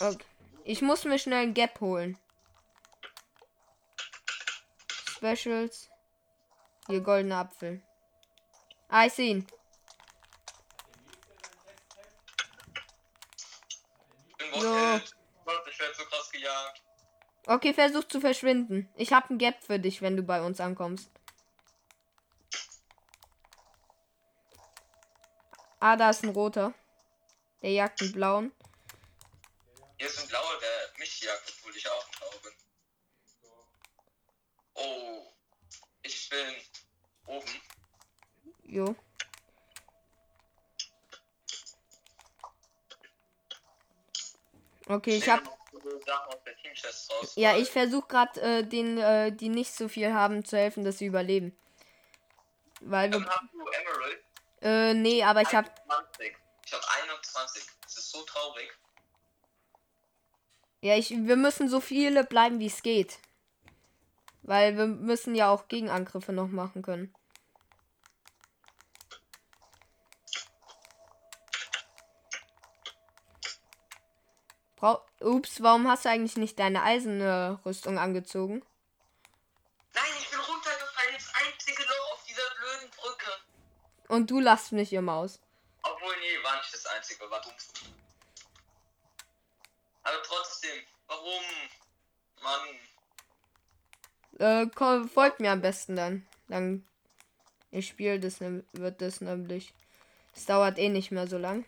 Okay. 0.00 0.24
Ich 0.64 0.82
muss 0.82 1.04
mir 1.04 1.18
schnell 1.18 1.42
ein 1.42 1.54
Gap 1.54 1.80
holen. 1.80 2.18
Specials. 5.16 5.90
Hier 6.86 7.00
goldene 7.00 7.36
Apfel. 7.36 7.82
Ah, 8.88 9.06
ich 9.06 9.12
sehe 9.14 9.30
ihn. 9.30 9.46
Okay, 17.54 17.72
versuch 17.72 18.02
zu 18.02 18.20
verschwinden. 18.20 18.88
Ich 18.96 19.12
habe 19.12 19.32
ein 19.32 19.38
Gap 19.38 19.62
für 19.62 19.78
dich, 19.78 20.02
wenn 20.02 20.16
du 20.16 20.24
bei 20.24 20.42
uns 20.42 20.58
ankommst. 20.58 21.08
Ah, 25.78 25.94
da 25.94 26.10
ist 26.10 26.24
ein 26.24 26.30
roter. 26.30 26.74
Der 27.62 27.70
jagt 27.70 28.02
einen 28.02 28.10
blauen. 28.10 28.52
Hier 29.98 30.08
ist 30.08 30.18
ein 30.18 30.26
blauer, 30.26 30.58
der 30.60 30.98
mich 30.98 31.20
jagt, 31.20 31.44
obwohl 31.48 31.76
ich 31.76 31.88
auch 31.88 32.08
blau 32.18 32.30
bin. 32.42 32.52
Oh. 34.74 35.32
Ich 36.02 36.28
bin 36.28 36.56
oben. 37.26 37.60
Jo. 38.64 38.96
Okay, 44.88 45.18
ich 45.18 45.28
hab. 45.28 45.54
Teamchest 46.74 47.10
raus. 47.10 47.32
Ja, 47.36 47.56
ich 47.56 47.70
versuche 47.70 48.08
gerade 48.08 48.40
äh, 48.40 48.64
den, 48.64 48.98
äh, 48.98 49.32
die 49.32 49.48
nicht 49.48 49.72
so 49.74 49.88
viel 49.88 50.12
haben, 50.12 50.44
zu 50.44 50.56
helfen, 50.56 50.84
dass 50.84 50.98
sie 50.98 51.06
überleben. 51.06 51.56
Weil 52.80 53.12
wir. 53.12 53.20
Dann 53.20 53.28
hast 53.28 53.52
du 53.52 53.60
Emerald. 53.60 54.24
Äh, 54.62 54.94
nee, 54.94 55.22
aber 55.22 55.42
ich 55.42 55.54
hab. 55.54 55.66
21. 55.66 56.36
Ich 56.66 56.72
habe 56.72 56.84
21. 57.02 57.66
Das 57.82 57.96
ist 57.96 58.10
so 58.10 58.22
traurig. 58.22 58.70
Ja, 60.80 60.96
ich, 60.96 61.10
wir 61.10 61.36
müssen 61.36 61.68
so 61.68 61.80
viele 61.80 62.24
bleiben, 62.24 62.58
wie 62.60 62.66
es 62.66 62.82
geht. 62.82 63.18
Weil 64.42 64.76
wir 64.76 64.86
müssen 64.86 65.34
ja 65.34 65.50
auch 65.50 65.68
Gegenangriffe 65.68 66.32
noch 66.32 66.48
machen 66.48 66.82
können. 66.82 67.14
Ups, 75.20 75.62
warum 75.62 75.88
hast 75.88 76.04
du 76.04 76.10
eigentlich 76.10 76.36
nicht 76.36 76.58
deine 76.58 76.82
Eisenrüstung 76.82 77.98
angezogen? 77.98 78.62
Nein, 79.94 80.04
ich 80.20 80.28
bin 80.28 80.38
runtergefallen. 80.40 81.14
Das 81.14 81.32
einzige 81.46 81.82
Loch 81.82 82.12
auf 82.12 82.24
dieser 82.24 82.42
blöden 82.58 82.90
Brücke. 82.90 83.30
Und 84.08 84.30
du 84.30 84.40
lachst 84.40 84.72
mich 84.72 84.92
immer 84.92 85.14
aus. 85.14 85.40
Obwohl, 85.82 86.14
nee, 86.20 86.42
war 86.42 86.56
nicht 86.56 86.74
das 86.74 86.84
einzige. 86.86 87.30
War 87.30 87.40
dumm. 87.40 87.52
Aber 90.02 90.22
trotzdem, 90.22 90.82
warum? 91.06 91.42
Mann. 92.42 92.68
Äh, 94.38 94.66
komm, 94.74 95.08
folgt 95.08 95.40
mir 95.40 95.52
am 95.52 95.62
besten 95.62 95.96
dann. 95.96 96.26
Dann. 96.48 96.86
Ich 97.70 97.88
spiele 97.88 98.20
das, 98.20 98.40
nem- 98.40 98.66
wird 98.72 99.00
das 99.00 99.20
nämlich. 99.22 99.72
Es 100.36 100.44
dauert 100.46 100.78
eh 100.78 100.88
nicht 100.90 101.10
mehr 101.10 101.26
so 101.26 101.38
lang. 101.38 101.64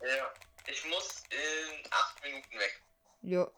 Ja. 0.00 0.32
Ich 0.68 0.84
muss 0.86 1.22
in 1.30 1.85
8 1.85 1.85
Minuten 2.26 2.58
weg. 2.58 2.82
Jo. 3.22 3.50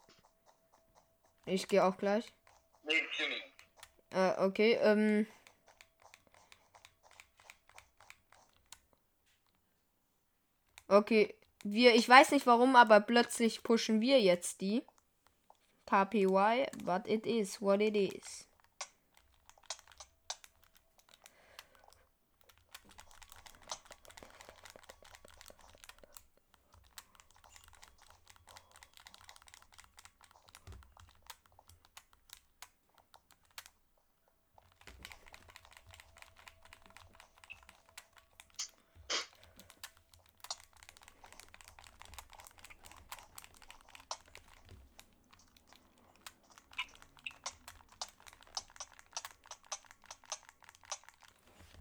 Ich 1.47 1.69
gehe 1.69 1.85
auch 1.85 1.97
gleich. 1.97 2.33
Nee, 2.85 3.03
4 3.11 3.29
Minuten. 3.29 3.49
Äh, 4.11 4.45
okay, 4.45 4.73
ähm. 4.83 5.27
Okay, 10.89 11.35
wir, 11.65 11.95
ich 11.95 12.09
weiß 12.09 12.31
nicht 12.31 12.47
warum, 12.47 12.75
aber 12.77 13.01
plötzlich 13.01 13.63
pushen 13.63 14.01
wir 14.01 14.21
jetzt 14.21 14.61
die. 14.63 14.83
KPY, 15.87 16.67
but 16.85 17.07
it 17.07 17.27
is 17.27 17.61
what 17.61 17.81
it 17.81 17.97
is. 17.97 18.48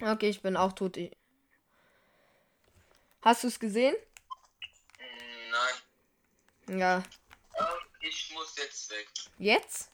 Okay, 0.07 0.29
ich 0.29 0.41
bin 0.41 0.55
auch 0.55 0.73
tot. 0.73 0.97
Hast 3.21 3.43
du 3.43 3.47
es 3.47 3.59
gesehen? 3.59 3.95
Nein. 5.49 6.79
Ja. 6.79 7.03
Ähm, 7.57 7.65
ich 7.99 8.31
muss 8.31 8.55
jetzt 8.57 8.89
weg. 8.89 9.09
Jetzt? 9.37 9.91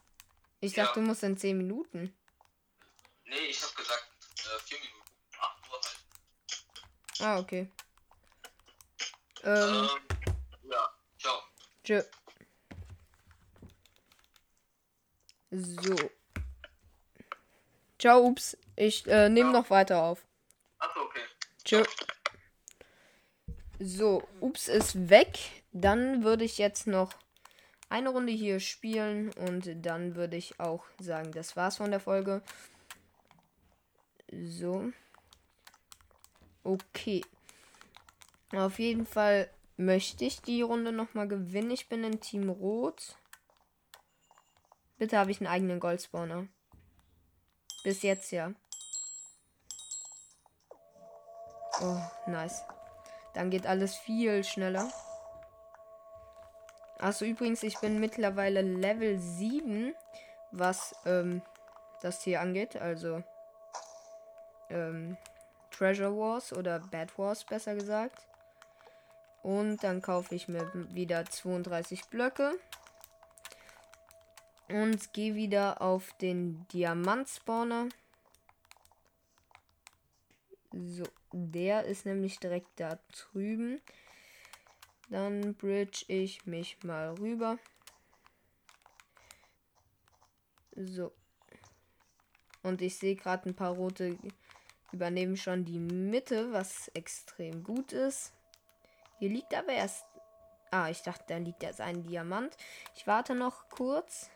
Ich 0.59 0.75
Ja. 0.75 0.85
dachte, 0.85 0.99
du 0.99 1.05
musst 1.07 1.23
in 1.23 1.37
10 1.37 1.57
Minuten. 1.57 2.15
Nee, 3.25 3.37
ich 3.49 3.61
hab 3.63 3.75
gesagt, 3.75 4.07
äh, 4.37 4.59
4 4.59 4.77
Minuten. 4.79 5.01
8 5.39 5.71
Uhr 5.71 5.81
halt. 5.81 5.99
Ah, 7.19 7.39
okay. 7.39 7.71
Ähm, 9.43 9.89
Ähm, 9.89 10.69
ja. 10.69 10.93
Ciao. 11.17 11.41
tschö. 11.83 12.03
So. 15.51 15.95
Ciao, 17.99 18.21
ups. 18.25 18.57
Ich 18.75 19.07
äh, 19.07 19.29
nehme 19.29 19.51
noch 19.51 19.69
weiter 19.69 20.03
auf. 20.03 20.25
Achso, 20.79 21.01
okay. 21.01 21.21
Tschö. 21.63 21.83
So, 23.79 24.23
ups 24.39 24.67
ist 24.67 25.09
weg. 25.09 25.37
Dann 25.71 26.23
würde 26.23 26.43
ich 26.43 26.57
jetzt 26.57 26.87
noch 26.87 27.11
eine 27.89 28.09
Runde 28.09 28.31
hier 28.31 28.59
spielen 28.59 29.31
und 29.33 29.85
dann 29.85 30.15
würde 30.15 30.37
ich 30.37 30.59
auch 30.59 30.85
sagen, 30.99 31.31
das 31.31 31.55
war's 31.55 31.77
von 31.77 31.91
der 31.91 31.99
Folge. 31.99 32.41
So. 34.31 34.91
Okay. 36.63 37.21
Auf 38.51 38.79
jeden 38.79 39.05
Fall 39.05 39.49
möchte 39.77 40.25
ich 40.25 40.41
die 40.41 40.61
Runde 40.61 40.91
nochmal 40.91 41.27
gewinnen. 41.27 41.71
Ich 41.71 41.89
bin 41.89 42.03
in 42.03 42.19
Team 42.19 42.49
Rot. 42.49 43.15
Bitte 44.97 45.17
habe 45.17 45.31
ich 45.31 45.39
einen 45.39 45.47
eigenen 45.47 45.79
Goldspawner. 45.79 46.47
Bis 47.83 48.01
jetzt 48.01 48.31
ja. 48.31 48.51
Oh, 51.81 51.97
nice. 52.27 52.63
Dann 53.33 53.49
geht 53.49 53.65
alles 53.65 53.95
viel 53.95 54.43
schneller. 54.43 54.89
Achso, 56.99 57.25
übrigens, 57.25 57.63
ich 57.63 57.79
bin 57.79 57.99
mittlerweile 57.99 58.61
Level 58.61 59.19
7, 59.19 59.93
was 60.51 60.95
ähm, 61.05 61.41
das 62.01 62.23
hier 62.23 62.39
angeht. 62.39 62.77
Also 62.77 63.23
ähm, 64.69 65.17
Treasure 65.71 66.15
Wars 66.15 66.53
oder 66.53 66.79
Bad 66.79 67.17
Wars 67.17 67.43
besser 67.43 67.75
gesagt. 67.75 68.27
Und 69.41 69.83
dann 69.83 70.01
kaufe 70.01 70.33
ich 70.35 70.47
mir 70.47 70.71
wieder 70.93 71.25
32 71.25 72.05
Blöcke. 72.05 72.53
Und 74.69 75.13
gehe 75.13 75.35
wieder 75.35 75.81
auf 75.81 76.13
den 76.17 76.67
Diamant-Spawner. 76.69 77.89
So, 80.71 81.03
der 81.31 81.85
ist 81.85 82.05
nämlich 82.05 82.39
direkt 82.39 82.79
da 82.79 82.97
drüben. 83.11 83.81
Dann 85.09 85.53
bridge 85.53 86.05
ich 86.07 86.45
mich 86.45 86.83
mal 86.83 87.13
rüber. 87.19 87.59
So. 90.75 91.11
Und 92.63 92.81
ich 92.81 92.97
sehe 92.97 93.15
gerade 93.15 93.49
ein 93.49 93.55
paar 93.55 93.73
rote 93.73 94.17
übernehmen 94.91 95.35
schon 95.35 95.65
die 95.65 95.79
Mitte, 95.79 96.53
was 96.53 96.87
extrem 96.89 97.63
gut 97.63 97.91
ist. 97.91 98.31
Hier 99.19 99.29
liegt 99.29 99.53
aber 99.53 99.73
erst. 99.73 100.05
Ah, 100.71 100.89
ich 100.89 101.01
dachte, 101.01 101.25
da 101.27 101.37
liegt 101.37 101.61
erst 101.61 101.81
ein 101.81 102.03
Diamant. 102.03 102.55
Ich 102.95 103.05
warte 103.05 103.35
noch 103.35 103.69
kurz. 103.69 104.31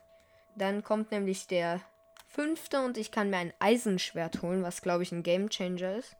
Dann 0.58 0.84
kommt 0.84 1.12
nämlich 1.12 1.48
der 1.48 1.82
fünfte 2.28 2.82
und 2.84 2.98
ich 2.98 3.12
kann 3.12 3.30
mir 3.30 3.38
ein 3.38 3.54
Eisenschwert 3.60 4.42
holen, 4.42 4.64
was 4.64 4.82
glaube 4.82 5.04
ich 5.04 5.12
ein 5.12 5.24
Game 5.24 5.50
Changer 5.50 5.96
ist. 5.96 6.16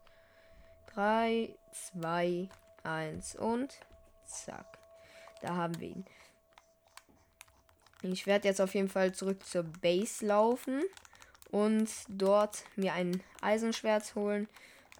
3, 0.94 1.54
2, 2.00 2.48
1 2.84 3.36
und 3.36 3.78
zack. 4.24 4.78
Da 5.42 5.54
haben 5.54 5.78
wir 5.80 5.88
ihn. 5.88 6.04
Ich 8.02 8.26
werde 8.26 8.46
jetzt 8.46 8.60
auf 8.60 8.74
jeden 8.74 8.88
Fall 8.88 9.12
zurück 9.12 9.44
zur 9.44 9.64
Base 9.64 10.24
laufen 10.24 10.82
und 11.50 11.88
dort 12.08 12.62
mir 12.76 12.92
ein 12.92 13.22
Eisenschwert 13.40 14.14
holen. 14.14 14.48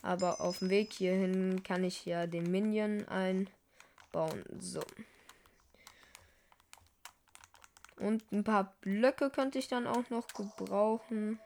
Aber 0.02 0.40
auf 0.40 0.59
dem 0.59 0.71
Weg 0.71 0.92
hierhin 0.92 1.62
kann 1.62 1.85
ich 1.85 2.07
ja 2.07 2.26
den 2.26 2.50
Minion 2.50 3.07
einbauen. 3.09 4.45
So. 4.59 4.83
Und 7.99 8.31
ein 8.33 8.45
paar 8.45 8.73
Blöcke 8.81 9.31
könnte 9.31 9.59
ich 9.59 9.69
dann 9.69 9.87
auch 9.87 10.09
noch 10.11 10.28
gebrauchen. 10.28 11.40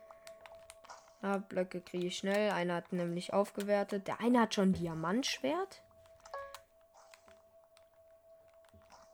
Ah, 1.22 1.38
Blöcke 1.38 1.80
kriege 1.80 2.06
ich 2.06 2.18
schnell. 2.18 2.50
Einer 2.50 2.74
hat 2.76 2.92
nämlich 2.92 3.32
aufgewertet. 3.32 4.08
Der 4.08 4.20
eine 4.20 4.40
hat 4.40 4.54
schon 4.54 4.72
Diamantschwert. 4.72 5.82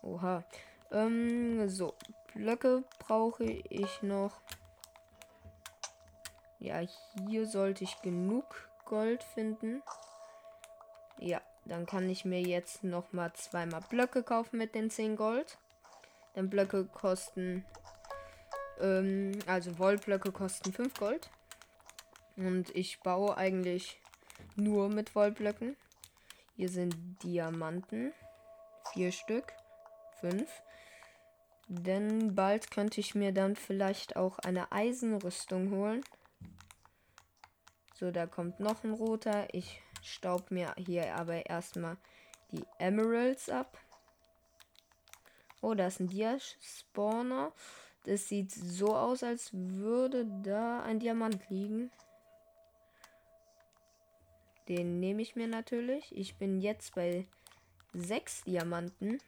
Oha. 0.02 0.42
Ähm, 0.90 1.68
so. 1.68 1.94
Blöcke 2.34 2.84
brauche 2.98 3.44
ich 3.44 4.02
noch. 4.02 4.40
Ja, 6.60 6.80
hier 7.28 7.46
sollte 7.46 7.84
ich 7.84 8.00
genug 8.02 8.68
Gold 8.84 9.22
finden. 9.22 9.82
Ja, 11.18 11.40
dann 11.66 11.86
kann 11.86 12.08
ich 12.08 12.24
mir 12.24 12.40
jetzt 12.40 12.84
noch 12.84 13.12
mal 13.12 13.32
zweimal 13.34 13.82
Blöcke 13.88 14.22
kaufen 14.22 14.58
mit 14.58 14.74
den 14.74 14.90
10 14.90 15.16
Gold. 15.16 15.58
Denn 16.34 16.50
Blöcke 16.50 16.84
kosten, 16.84 17.64
ähm, 18.80 19.32
also 19.46 19.78
Wollblöcke 19.78 20.32
kosten 20.32 20.72
5 20.72 20.94
Gold. 20.94 21.30
Und 22.36 22.74
ich 22.76 23.00
baue 23.00 23.36
eigentlich 23.36 24.00
nur 24.54 24.88
mit 24.88 25.14
Wollblöcken. 25.14 25.76
Hier 26.56 26.68
sind 26.68 26.94
Diamanten. 27.22 28.12
Vier 28.92 29.12
Stück. 29.12 29.52
Fünf. 30.20 30.48
Denn 31.68 32.34
bald 32.34 32.70
könnte 32.70 33.00
ich 33.00 33.14
mir 33.14 33.32
dann 33.32 33.54
vielleicht 33.54 34.16
auch 34.16 34.38
eine 34.38 34.72
Eisenrüstung 34.72 35.70
holen. 35.70 36.02
So, 37.94 38.10
da 38.10 38.26
kommt 38.26 38.58
noch 38.60 38.84
ein 38.84 38.92
roter. 38.92 39.52
Ich 39.52 39.82
staub 40.02 40.50
mir 40.50 40.74
hier 40.78 41.14
aber 41.14 41.46
erstmal 41.46 41.96
die 42.52 42.64
Emeralds 42.78 43.50
ab. 43.50 43.76
Oh, 45.60 45.74
da 45.74 45.86
ist 45.86 46.00
ein 46.00 46.08
Dia-Spawner. 46.08 47.52
Das 48.04 48.28
sieht 48.28 48.52
so 48.52 48.94
aus, 48.96 49.22
als 49.22 49.50
würde 49.52 50.24
da 50.42 50.82
ein 50.82 51.00
Diamant 51.00 51.48
liegen. 51.50 51.90
Den 54.68 55.00
nehme 55.00 55.22
ich 55.22 55.34
mir 55.34 55.48
natürlich. 55.48 56.16
Ich 56.16 56.36
bin 56.36 56.60
jetzt 56.60 56.94
bei 56.94 57.26
sechs 57.92 58.44
Diamanten. 58.44 59.18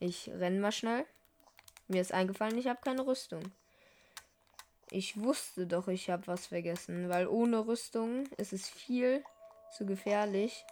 Ich 0.00 0.28
renne 0.28 0.58
mal 0.58 0.72
schnell. 0.72 1.06
Mir 1.86 2.00
ist 2.00 2.12
eingefallen, 2.12 2.58
ich 2.58 2.66
habe 2.66 2.80
keine 2.82 3.06
Rüstung. 3.06 3.42
Ich 4.90 5.20
wusste 5.20 5.66
doch, 5.66 5.88
ich 5.88 6.10
habe 6.10 6.26
was 6.26 6.46
vergessen, 6.46 7.08
weil 7.08 7.26
ohne 7.26 7.66
Rüstung 7.66 8.26
ist 8.36 8.52
es 8.52 8.68
viel 8.68 9.24
zu 9.76 9.86
gefährlich, 9.86 10.64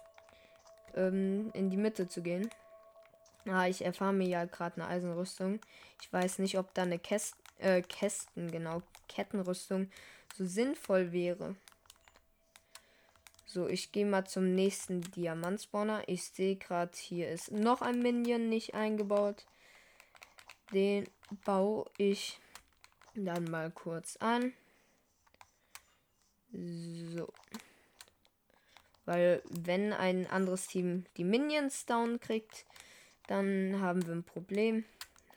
ähm, 0.95 1.51
in 1.53 1.69
die 1.69 1.77
Mitte 1.77 2.07
zu 2.07 2.21
gehen. 2.21 2.49
Ah, 3.47 3.67
ich 3.67 3.83
erfahre 3.83 4.13
mir 4.13 4.27
ja 4.27 4.45
gerade 4.45 4.75
eine 4.75 4.87
Eisenrüstung. 4.87 5.59
Ich 6.01 6.11
weiß 6.11 6.39
nicht, 6.39 6.57
ob 6.57 6.73
da 6.73 6.83
eine 6.83 6.99
Käst 6.99 7.35
äh, 7.57 7.81
Kästen, 7.81 8.51
genau, 8.51 8.81
Kettenrüstung 9.07 9.89
so 10.35 10.45
sinnvoll 10.45 11.11
wäre. 11.11 11.55
So, 13.45 13.67
ich 13.67 13.91
gehe 13.91 14.05
mal 14.05 14.25
zum 14.25 14.55
nächsten 14.55 15.01
Diamantspawner. 15.01 16.03
Ich 16.07 16.23
sehe 16.23 16.55
gerade, 16.55 16.91
hier 16.95 17.29
ist 17.29 17.51
noch 17.51 17.81
ein 17.81 17.99
Minion 17.99 18.47
nicht 18.47 18.75
eingebaut. 18.75 19.45
Den 20.73 21.09
baue 21.43 21.85
ich 21.97 22.39
dann 23.13 23.43
mal 23.45 23.69
kurz 23.69 24.15
an. 24.17 24.53
So. 26.53 27.27
Weil 29.05 29.41
wenn 29.49 29.93
ein 29.93 30.27
anderes 30.27 30.67
Team 30.67 31.05
die 31.17 31.23
Minions 31.23 31.85
down 31.85 32.19
kriegt, 32.19 32.65
dann 33.27 33.79
haben 33.81 34.05
wir 34.05 34.13
ein 34.13 34.23
Problem. 34.23 34.85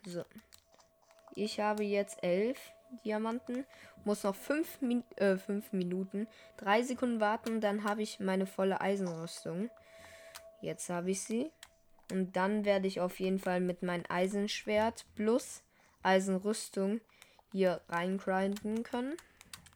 So. 0.07 0.25
Ich 1.35 1.61
habe 1.61 1.85
jetzt 1.85 2.23
elf 2.23 2.59
Diamanten. 3.05 3.65
Muss 4.05 4.23
noch 4.23 4.35
fünf, 4.35 4.81
Min 4.81 5.03
äh, 5.17 5.37
fünf 5.37 5.73
Minuten, 5.73 6.29
drei 6.57 6.83
Sekunden 6.83 7.21
warten, 7.21 7.61
dann 7.61 7.85
habe 7.85 8.03
ich 8.03 8.21
meine 8.21 8.47
volle 8.47 8.81
Eisenrüstung. 8.81 9.71
Jetzt 10.61 10.91
habe 10.91 11.11
ich 11.11 11.23
sie. 11.23 11.51
Und 12.13 12.37
dann 12.37 12.65
werde 12.65 12.87
ich 12.87 13.01
auf 13.01 13.19
jeden 13.19 13.39
Fall 13.39 13.61
mit 13.61 13.83
meinem 13.83 14.05
Eisenschwert 14.09 15.07
plus 15.15 15.63
Eisenrüstung 16.03 17.01
hier 17.51 17.81
reingrinden 17.89 18.83
können. 18.83 19.17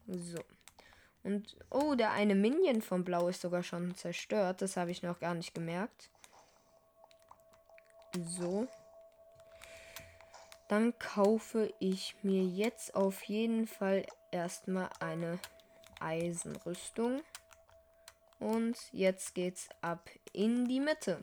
So. 0.06 0.38
Und, 1.28 1.58
oh, 1.68 1.94
der 1.94 2.12
eine 2.12 2.34
Minion 2.34 2.80
von 2.80 3.04
Blau 3.04 3.28
ist 3.28 3.42
sogar 3.42 3.62
schon 3.62 3.94
zerstört. 3.94 4.62
Das 4.62 4.78
habe 4.78 4.90
ich 4.90 5.02
noch 5.02 5.20
gar 5.20 5.34
nicht 5.34 5.52
gemerkt. 5.52 6.08
So. 8.16 8.66
Dann 10.68 10.98
kaufe 10.98 11.70
ich 11.80 12.16
mir 12.22 12.42
jetzt 12.44 12.94
auf 12.94 13.22
jeden 13.24 13.66
Fall 13.66 14.06
erstmal 14.30 14.88
eine 15.00 15.38
Eisenrüstung. 16.00 17.20
Und 18.40 18.78
jetzt 18.92 19.34
geht's 19.34 19.68
ab 19.82 20.08
in 20.32 20.66
die 20.66 20.80
Mitte. 20.80 21.22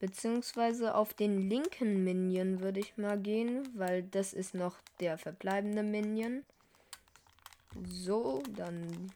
Beziehungsweise 0.00 0.94
auf 0.96 1.14
den 1.14 1.48
linken 1.48 2.04
Minion 2.04 2.60
würde 2.60 2.80
ich 2.80 2.98
mal 2.98 3.18
gehen, 3.18 3.66
weil 3.74 4.02
das 4.02 4.34
ist 4.34 4.52
noch 4.52 4.76
der 5.00 5.16
verbleibende 5.16 5.82
Minion. 5.82 6.44
So, 7.84 8.42
dann 8.56 9.12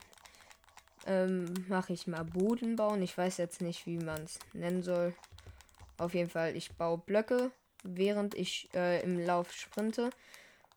ähm, 1.07 1.53
mache 1.69 1.93
ich 1.93 2.07
mal 2.07 2.25
Boden 2.25 2.77
bauen. 2.77 3.03
Ich 3.03 3.17
weiß 3.17 3.39
jetzt 3.39 3.61
nicht, 3.61 3.87
wie 3.87 3.99
man 3.99 4.23
es 4.23 4.39
nennen 4.53 4.83
soll. 4.83 5.15
Auf 5.99 6.15
jeden 6.15 6.31
Fall, 6.31 6.57
ich 6.57 6.73
baue 6.73 6.99
Blöcke, 6.99 7.51
während 7.83 8.35
ich 8.35 8.69
äh, 8.75 9.03
im 9.03 9.19
Lauf 9.19 9.53
sprinte. 9.53 10.11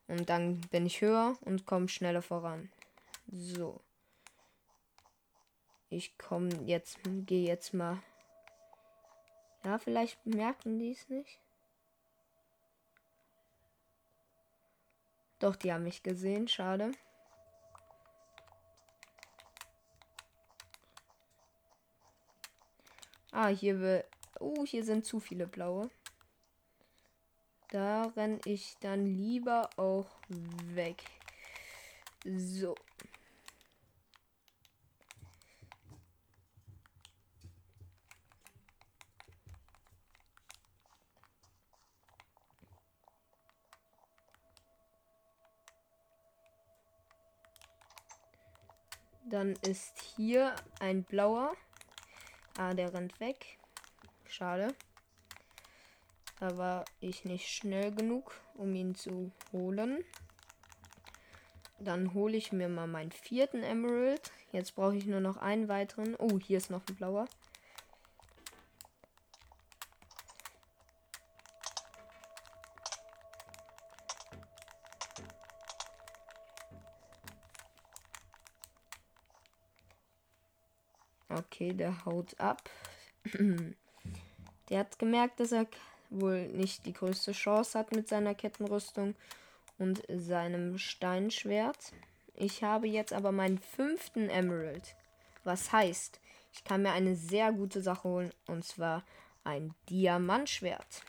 Und 0.08 0.30
dann 0.30 0.62
bin 0.72 0.86
ich 0.86 1.02
höher 1.02 1.38
und 1.42 1.66
komme 1.66 1.88
schneller 1.88 2.22
voran. 2.22 2.70
So. 3.32 3.80
Ich 5.90 6.18
komme 6.18 6.50
jetzt, 6.66 7.00
gehe 7.26 7.48
jetzt 7.48 7.74
mal 7.74 8.00
ja, 9.64 9.78
vielleicht 9.78 10.26
merken 10.26 10.78
die 10.78 10.92
es 10.92 11.08
nicht. 11.10 11.40
Doch, 15.40 15.56
die 15.56 15.72
haben 15.72 15.84
mich 15.84 16.04
gesehen. 16.04 16.48
Schade. 16.48 16.92
Ah, 23.36 23.48
hier 23.48 23.80
will. 23.80 24.04
Oh, 24.40 24.64
hier 24.64 24.84
sind 24.84 25.06
zu 25.06 25.20
viele 25.20 25.48
blaue. 25.48 25.90
Da 27.72 28.04
renne 28.16 28.40
ich 28.46 28.76
dann 28.80 29.08
lieber 29.08 29.72
auch 29.76 30.06
weg. 30.76 31.02
So. 32.24 32.76
Dann 49.26 49.54
ist 49.64 50.00
hier 50.16 50.56
ein 50.80 51.04
blauer. 51.04 51.56
Ah, 52.58 52.74
der 52.74 52.94
rennt 52.94 53.20
weg. 53.20 53.58
Schade. 54.28 54.76
Da 56.40 56.58
war 56.58 56.86
ich 57.00 57.26
nicht 57.26 57.48
schnell 57.48 57.92
genug, 57.92 58.40
um 58.56 58.76
ihn 58.76 58.96
zu 58.96 59.32
holen. 59.52 60.04
Dann 61.80 62.14
hole 62.14 62.38
ich 62.38 62.52
mir 62.52 62.70
mal 62.70 62.88
meinen 62.88 63.12
vierten 63.12 63.64
Emerald. 63.64 64.32
Jetzt 64.52 64.76
brauche 64.76 64.96
ich 64.96 65.06
nur 65.06 65.20
noch 65.20 65.38
einen 65.38 65.68
weiteren. 65.68 66.16
Oh, 66.18 66.40
hier 66.40 66.58
ist 66.58 66.70
noch 66.70 66.84
ein 66.88 66.96
blauer. 66.96 67.28
Okay, 81.64 81.74
der 81.74 82.04
haut 82.04 82.38
ab. 82.42 82.70
der 84.70 84.80
hat 84.80 85.00
gemerkt, 85.00 85.40
dass 85.40 85.54
er 85.54 85.66
wohl 86.10 86.50
nicht 86.50 86.86
die 86.86 86.92
größte 86.92 87.32
Chance 87.32 87.80
hat 87.80 87.96
mit 87.96 88.10
seiner 88.10 88.36
Kettenrüstung 88.36 89.16
und 89.80 90.04
seinem 90.10 90.78
Steinschwert. 90.78 91.94
Ich 92.36 92.64
habe 92.64 92.88
jetzt 92.88 93.14
aber 93.14 93.32
meinen 93.32 93.60
fünften 93.60 94.30
Emerald. 94.30 94.96
Was 95.46 95.72
heißt, 95.72 96.20
ich 96.52 96.66
kann 96.66 96.82
mir 96.82 96.92
eine 96.92 97.16
sehr 97.16 97.54
gute 97.54 97.82
Sache 97.82 98.04
holen 98.10 98.34
und 98.48 98.66
zwar 98.66 99.06
ein 99.46 99.74
Diamantschwert. 99.90 101.04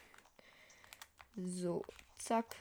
So, 1.36 1.82
zack. 2.18 2.54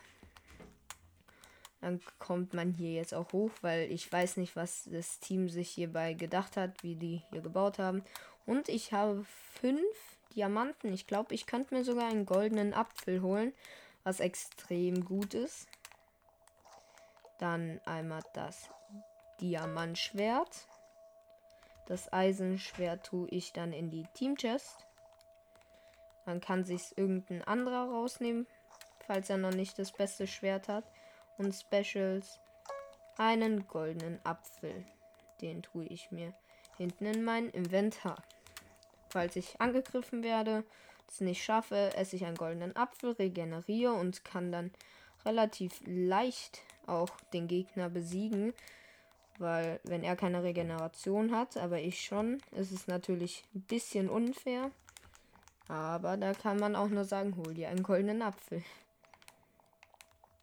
Dann 1.83 1.99
kommt 2.17 2.53
man 2.53 2.71
hier 2.71 2.93
jetzt 2.93 3.13
auch 3.13 3.33
hoch, 3.33 3.51
weil 3.59 3.91
ich 3.91 4.09
weiß 4.09 4.37
nicht, 4.37 4.55
was 4.55 4.87
das 4.89 5.19
Team 5.19 5.49
sich 5.49 5.69
hierbei 5.69 6.13
gedacht 6.13 6.55
hat, 6.55 6.81
wie 6.81 6.95
die 6.95 7.23
hier 7.29 7.41
gebaut 7.41 7.77
haben. 7.77 8.05
Und 8.45 8.69
ich 8.69 8.93
habe 8.93 9.25
fünf 9.59 9.83
Diamanten. 10.33 10.93
Ich 10.93 11.07
glaube, 11.07 11.35
ich 11.35 11.45
könnte 11.45 11.75
mir 11.75 11.83
sogar 11.83 12.07
einen 12.07 12.25
goldenen 12.25 12.73
Apfel 12.73 13.21
holen, 13.21 13.51
was 14.05 14.21
extrem 14.21 15.03
gut 15.03 15.33
ist. 15.33 15.67
Dann 17.37 17.81
einmal 17.83 18.23
das 18.33 18.69
Diamantschwert. 19.41 20.69
Das 21.87 22.13
Eisenschwert 22.13 23.07
tue 23.07 23.27
ich 23.27 23.51
dann 23.51 23.73
in 23.73 23.89
die 23.89 24.05
Team 24.13 24.37
Chest. 24.37 24.87
Man 26.25 26.39
kann 26.39 26.63
sich 26.63 26.97
irgendein 26.97 27.43
anderer 27.43 27.89
rausnehmen, 27.89 28.47
falls 29.05 29.29
er 29.29 29.35
noch 29.35 29.53
nicht 29.53 29.77
das 29.77 29.91
beste 29.91 30.27
Schwert 30.27 30.69
hat. 30.69 30.85
Und 31.37 31.53
Specials 31.53 32.39
einen 33.17 33.67
goldenen 33.67 34.19
Apfel. 34.23 34.85
Den 35.41 35.63
tue 35.63 35.85
ich 35.85 36.11
mir 36.11 36.33
hinten 36.77 37.05
in 37.05 37.23
mein 37.23 37.49
Inventar. 37.49 38.21
Falls 39.09 39.35
ich 39.35 39.59
angegriffen 39.61 40.23
werde, 40.23 40.63
es 41.07 41.21
nicht 41.21 41.43
schaffe, 41.43 41.95
esse 41.95 42.15
ich 42.15 42.25
einen 42.25 42.37
goldenen 42.37 42.75
Apfel, 42.75 43.11
regeneriere 43.11 43.93
und 43.93 44.25
kann 44.25 44.51
dann 44.51 44.71
relativ 45.25 45.81
leicht 45.85 46.61
auch 46.87 47.09
den 47.33 47.47
Gegner 47.47 47.89
besiegen. 47.89 48.53
Weil 49.39 49.79
wenn 49.83 50.03
er 50.03 50.15
keine 50.15 50.43
Regeneration 50.43 51.35
hat, 51.35 51.57
aber 51.57 51.79
ich 51.79 52.03
schon, 52.03 52.41
ist 52.51 52.71
es 52.71 52.87
natürlich 52.87 53.43
ein 53.55 53.61
bisschen 53.61 54.09
unfair. 54.09 54.71
Aber 55.67 56.17
da 56.17 56.33
kann 56.33 56.57
man 56.57 56.75
auch 56.75 56.89
nur 56.89 57.05
sagen, 57.05 57.35
hol 57.37 57.53
dir 57.53 57.69
einen 57.69 57.83
goldenen 57.83 58.21
Apfel. 58.21 58.63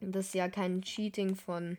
Das 0.00 0.26
ist 0.26 0.34
ja 0.34 0.48
kein 0.48 0.80
Cheating 0.80 1.36
von, 1.36 1.76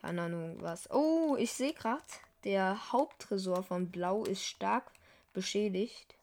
keine 0.00 0.22
Ahnung 0.22 0.56
was. 0.60 0.90
Oh, 0.90 1.36
ich 1.38 1.52
sehe 1.52 1.72
gerade, 1.72 2.02
der 2.44 2.92
Haupttresor 2.92 3.62
von 3.62 3.90
Blau 3.90 4.24
ist 4.24 4.44
stark 4.44 4.90
beschädigt. 5.32 6.16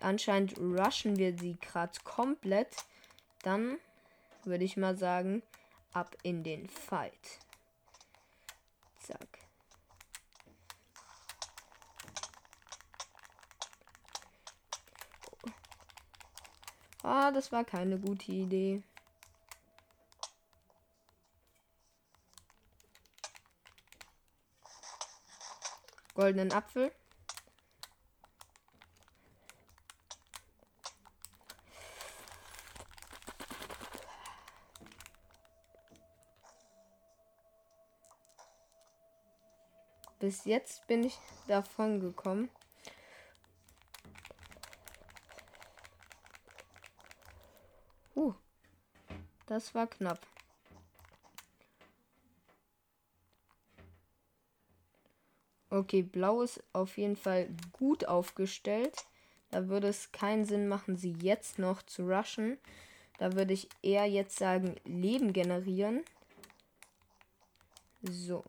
Anscheinend 0.00 0.56
rushen 0.58 1.16
wir 1.16 1.36
sie 1.36 1.56
gerade 1.60 1.98
komplett. 2.04 2.76
Dann 3.42 3.78
würde 4.44 4.64
ich 4.64 4.76
mal 4.76 4.96
sagen, 4.96 5.42
ab 5.92 6.16
in 6.22 6.44
den 6.44 6.68
Fight. 6.68 7.40
Zack. 9.00 9.38
Ah, 17.02 17.32
das 17.32 17.50
war 17.50 17.64
keine 17.64 17.98
gute 17.98 18.30
Idee. 18.30 18.82
Goldenen 26.18 26.50
Apfel. 26.50 26.90
Bis 40.18 40.44
jetzt 40.44 40.88
bin 40.88 41.04
ich 41.04 41.16
davon 41.46 42.00
gekommen. 42.00 42.50
Uh, 48.16 48.34
das 49.46 49.72
war 49.72 49.86
knapp. 49.86 50.18
Okay, 55.78 56.02
blau 56.02 56.42
ist 56.42 56.60
auf 56.72 56.98
jeden 56.98 57.14
Fall 57.14 57.48
gut 57.70 58.04
aufgestellt. 58.04 59.06
Da 59.52 59.68
würde 59.68 59.86
es 59.86 60.10
keinen 60.10 60.44
Sinn 60.44 60.66
machen, 60.66 60.96
sie 60.96 61.12
jetzt 61.12 61.60
noch 61.60 61.82
zu 61.82 62.02
rushen. 62.02 62.58
Da 63.18 63.34
würde 63.34 63.52
ich 63.52 63.68
eher 63.80 64.06
jetzt 64.06 64.36
sagen, 64.36 64.74
Leben 64.84 65.32
generieren. 65.32 66.02
So. 68.02 68.42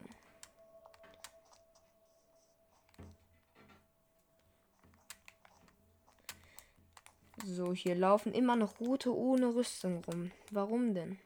So, 7.45 7.75
hier 7.75 7.93
laufen 7.93 8.33
immer 8.33 8.55
noch 8.55 8.79
rote 8.79 9.15
ohne 9.15 9.53
Rüstung 9.53 10.03
rum. 10.05 10.31
Warum 10.49 10.95
denn? 10.95 11.19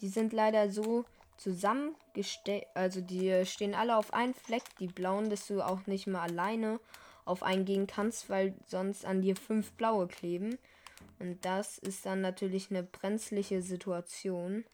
Die 0.00 0.08
sind 0.08 0.32
leider 0.32 0.70
so 0.70 1.04
zusammengestellt, 1.38 2.66
also 2.74 3.00
die 3.00 3.46
stehen 3.46 3.74
alle 3.74 3.96
auf 3.96 4.12
einen 4.12 4.34
Fleck, 4.34 4.64
die 4.78 4.88
blauen, 4.88 5.30
dass 5.30 5.46
du 5.46 5.62
auch 5.62 5.86
nicht 5.86 6.06
mal 6.06 6.22
alleine 6.22 6.80
auf 7.24 7.42
einen 7.42 7.64
gehen 7.64 7.86
kannst, 7.86 8.28
weil 8.28 8.54
sonst 8.66 9.04
an 9.04 9.22
dir 9.22 9.36
fünf 9.36 9.72
blaue 9.72 10.08
kleben. 10.08 10.58
Und 11.18 11.44
das 11.44 11.78
ist 11.78 12.06
dann 12.06 12.20
natürlich 12.20 12.70
eine 12.70 12.82
brenzliche 12.82 13.62
Situation. 13.62 14.64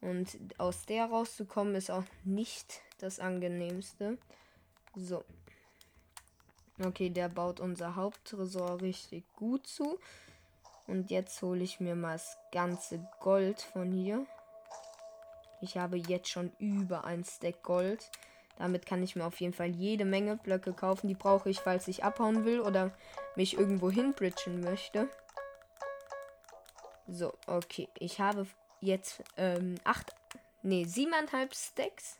Und 0.00 0.38
aus 0.58 0.84
der 0.86 1.06
rauszukommen 1.06 1.74
ist 1.74 1.90
auch 1.90 2.04
nicht 2.24 2.80
das 2.98 3.20
angenehmste. 3.20 4.18
So. 4.96 5.24
Okay, 6.82 7.10
der 7.10 7.28
baut 7.28 7.60
unser 7.60 7.94
Haupttresor 7.94 8.80
richtig 8.80 9.24
gut 9.34 9.66
zu. 9.66 9.98
Und 10.86 11.10
jetzt 11.10 11.40
hole 11.42 11.62
ich 11.62 11.78
mir 11.78 11.94
mal 11.94 12.14
das 12.14 12.36
ganze 12.50 13.06
Gold 13.20 13.60
von 13.60 13.92
hier. 13.92 14.26
Ich 15.62 15.78
habe 15.78 15.96
jetzt 15.96 16.28
schon 16.28 16.52
über 16.58 17.04
ein 17.04 17.24
Stack 17.24 17.62
Gold. 17.62 18.10
Damit 18.58 18.84
kann 18.84 19.02
ich 19.02 19.14
mir 19.14 19.24
auf 19.24 19.40
jeden 19.40 19.54
Fall 19.54 19.70
jede 19.70 20.04
Menge 20.04 20.36
Blöcke 20.36 20.72
kaufen. 20.72 21.06
Die 21.06 21.14
brauche 21.14 21.48
ich, 21.48 21.60
falls 21.60 21.86
ich 21.86 22.02
abhauen 22.02 22.44
will 22.44 22.60
oder 22.60 22.92
mich 23.36 23.56
irgendwo 23.56 23.90
hinbridgen 23.90 24.60
möchte. 24.60 25.08
So, 27.06 27.32
okay. 27.46 27.88
Ich 27.98 28.20
habe 28.20 28.46
jetzt 28.80 29.22
ähm, 29.36 29.76
acht, 29.84 30.12
nee, 30.62 30.84
siebeneinhalb 30.84 31.54
Stacks. 31.54 32.18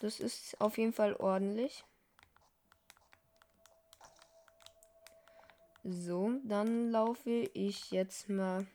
Das 0.00 0.20
ist 0.20 0.60
auf 0.60 0.76
jeden 0.76 0.92
Fall 0.92 1.14
ordentlich. 1.16 1.84
So, 5.84 6.32
dann 6.44 6.90
laufe 6.90 7.30
ich 7.30 7.90
jetzt 7.92 8.28
mal 8.28 8.66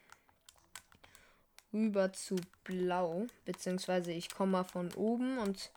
rüber 1.74 2.14
zu 2.14 2.36
blau. 2.64 3.26
Beziehungsweise 3.46 4.12
ich 4.12 4.34
komme 4.34 4.54
mal 4.54 4.64
von 4.64 4.94
oben 4.94 5.38
und 5.40 5.72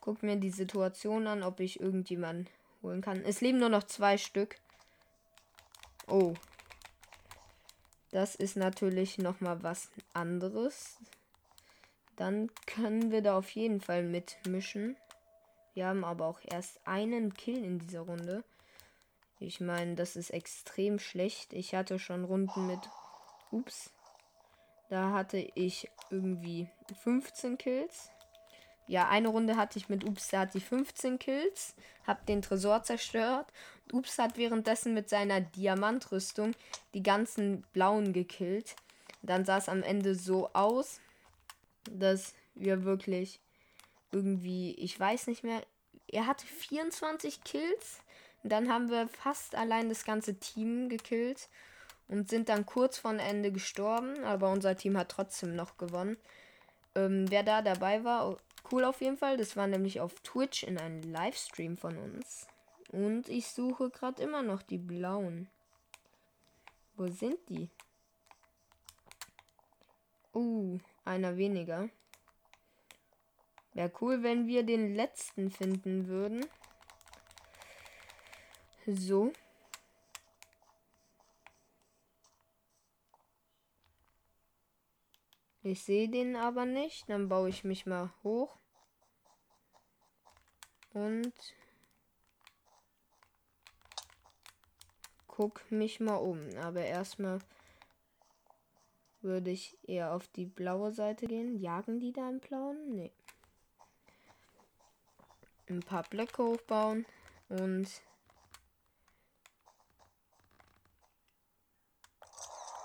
gucke 0.00 0.24
mir 0.24 0.36
die 0.36 0.50
Situation 0.50 1.26
an, 1.26 1.42
ob 1.42 1.60
ich 1.60 1.80
irgendjemanden 1.80 2.48
holen 2.82 3.00
kann. 3.00 3.22
Es 3.24 3.40
leben 3.40 3.58
nur 3.58 3.68
noch 3.68 3.84
zwei 3.84 4.18
Stück. 4.18 4.56
Oh. 6.06 6.34
Das 8.10 8.34
ist 8.34 8.56
natürlich 8.56 9.18
nochmal 9.18 9.62
was 9.62 9.90
anderes. 10.12 10.98
Dann 12.16 12.50
können 12.66 13.10
wir 13.10 13.22
da 13.22 13.38
auf 13.38 13.50
jeden 13.50 13.80
Fall 13.80 14.02
mitmischen. 14.02 14.96
Wir 15.74 15.86
haben 15.86 16.04
aber 16.04 16.26
auch 16.26 16.40
erst 16.42 16.86
einen 16.86 17.32
Kill 17.32 17.64
in 17.64 17.78
dieser 17.78 18.00
Runde. 18.00 18.44
Ich 19.40 19.60
meine, 19.60 19.94
das 19.94 20.16
ist 20.16 20.30
extrem 20.30 20.98
schlecht. 20.98 21.52
Ich 21.52 21.74
hatte 21.74 21.98
schon 21.98 22.24
Runden 22.24 22.66
mit. 22.66 22.80
Ups. 23.50 23.92
Da 24.92 25.12
hatte 25.12 25.38
ich 25.38 25.88
irgendwie 26.10 26.68
15 27.02 27.56
Kills. 27.56 28.10
Ja, 28.86 29.08
eine 29.08 29.28
Runde 29.28 29.56
hatte 29.56 29.78
ich 29.78 29.88
mit 29.88 30.04
Ups, 30.04 30.28
da 30.28 30.40
hatte 30.40 30.58
ich 30.58 30.66
15 30.66 31.18
Kills. 31.18 31.74
Hab 32.06 32.26
den 32.26 32.42
Tresor 32.42 32.82
zerstört. 32.82 33.46
Ups 33.90 34.18
hat 34.18 34.36
währenddessen 34.36 34.92
mit 34.92 35.08
seiner 35.08 35.40
Diamantrüstung 35.40 36.52
die 36.92 37.02
ganzen 37.02 37.62
Blauen 37.72 38.12
gekillt. 38.12 38.76
Dann 39.22 39.46
sah 39.46 39.56
es 39.56 39.70
am 39.70 39.82
Ende 39.82 40.14
so 40.14 40.50
aus, 40.52 41.00
dass 41.90 42.34
wir 42.54 42.84
wirklich 42.84 43.40
irgendwie, 44.10 44.72
ich 44.74 45.00
weiß 45.00 45.26
nicht 45.28 45.42
mehr, 45.42 45.62
er 46.06 46.26
hatte 46.26 46.44
24 46.44 47.44
Kills 47.44 48.02
dann 48.44 48.68
haben 48.68 48.90
wir 48.90 49.08
fast 49.08 49.54
allein 49.54 49.88
das 49.88 50.04
ganze 50.04 50.34
Team 50.34 50.88
gekillt 50.88 51.48
und 52.12 52.28
sind 52.28 52.50
dann 52.50 52.66
kurz 52.66 52.98
vor 52.98 53.14
Ende 53.14 53.50
gestorben, 53.50 54.22
aber 54.22 54.50
unser 54.50 54.76
Team 54.76 54.98
hat 54.98 55.08
trotzdem 55.08 55.56
noch 55.56 55.78
gewonnen. 55.78 56.18
Ähm, 56.94 57.24
wer 57.30 57.42
da 57.42 57.62
dabei 57.62 58.04
war, 58.04 58.36
cool 58.70 58.84
auf 58.84 59.00
jeden 59.00 59.16
Fall. 59.16 59.38
Das 59.38 59.56
war 59.56 59.66
nämlich 59.66 59.98
auf 59.98 60.20
Twitch 60.20 60.62
in 60.62 60.76
einem 60.76 61.02
Livestream 61.02 61.78
von 61.78 61.96
uns. 61.96 62.46
Und 62.90 63.30
ich 63.30 63.46
suche 63.48 63.88
gerade 63.88 64.22
immer 64.22 64.42
noch 64.42 64.60
die 64.60 64.76
blauen. 64.76 65.48
Wo 66.96 67.06
sind 67.06 67.38
die? 67.48 67.70
Uh, 70.34 70.78
einer 71.06 71.38
weniger. 71.38 71.88
Wäre 73.72 73.90
cool, 74.02 74.22
wenn 74.22 74.46
wir 74.46 74.64
den 74.64 74.94
letzten 74.94 75.50
finden 75.50 76.08
würden. 76.08 76.44
So. 78.86 79.32
Ich 85.62 85.82
sehe 85.84 86.08
den 86.08 86.36
aber 86.36 86.64
nicht. 86.64 87.08
Dann 87.08 87.28
baue 87.28 87.48
ich 87.48 87.64
mich 87.64 87.86
mal 87.86 88.12
hoch. 88.22 88.58
Und 90.92 91.32
guck 95.26 95.70
mich 95.70 96.00
mal 96.00 96.16
um. 96.16 96.48
Aber 96.58 96.82
erstmal 96.84 97.38
würde 99.20 99.50
ich 99.50 99.78
eher 99.88 100.14
auf 100.14 100.28
die 100.28 100.46
blaue 100.46 100.92
Seite 100.92 101.26
gehen. 101.26 101.58
Jagen 101.58 102.00
die 102.00 102.12
da 102.12 102.28
im 102.28 102.40
blauen? 102.40 102.94
Nee. 102.94 103.12
Ein 105.68 105.80
paar 105.80 106.02
Blöcke 106.02 106.42
hochbauen 106.42 107.06
und 107.48 107.88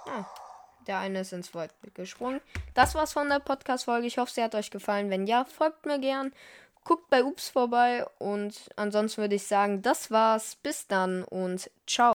Ah, 0.09 0.25
der 0.87 0.99
eine 0.99 1.21
ist 1.21 1.33
ins 1.33 1.53
Void 1.53 1.71
gesprungen. 1.93 2.41
Das 2.73 2.95
war's 2.95 3.13
von 3.13 3.29
der 3.29 3.39
Podcast-Folge. 3.39 4.07
Ich 4.07 4.17
hoffe, 4.17 4.31
sie 4.33 4.43
hat 4.43 4.55
euch 4.55 4.71
gefallen. 4.71 5.09
Wenn 5.09 5.27
ja, 5.27 5.45
folgt 5.45 5.85
mir 5.85 5.99
gern. 5.99 6.33
Guckt 6.83 7.09
bei 7.09 7.23
Ups 7.23 7.49
vorbei. 7.49 8.05
Und 8.17 8.69
ansonsten 8.75 9.21
würde 9.21 9.35
ich 9.35 9.47
sagen, 9.47 9.81
das 9.81 10.11
war's. 10.11 10.55
Bis 10.55 10.87
dann 10.87 11.23
und 11.23 11.69
ciao. 11.85 12.13